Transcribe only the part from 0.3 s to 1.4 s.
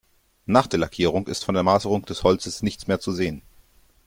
Nach der Lackierung